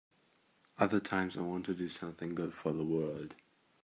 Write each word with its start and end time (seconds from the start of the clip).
Other 0.79 0.99
times 0.99 1.37
I 1.37 1.41
want 1.41 1.67
to 1.67 1.75
do 1.75 1.87
something 1.87 2.33
good 2.33 2.55
for 2.55 2.73
the 2.73 2.83
world. 2.83 3.35